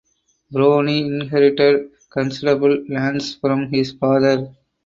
Browne 0.49 0.89
inherited 0.97 1.91
considerable 2.09 2.83
lands 2.89 3.35
from 3.35 3.69
his 3.71 3.91
father. 3.91 4.51